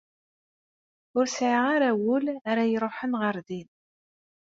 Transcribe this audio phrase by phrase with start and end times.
[1.17, 3.69] Ur sɛiɣ ara ul ara iruḥen ɣer din.